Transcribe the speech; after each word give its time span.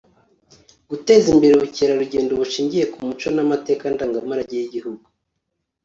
guteza 0.89 1.27
imbere 1.33 1.53
ubukerarugendo 1.55 2.31
bushingiye 2.41 2.85
ku 2.91 2.97
muco 3.07 3.27
n'amateka 3.35 3.83
ndangamurage 3.93 4.53
y'igihugu 4.57 5.03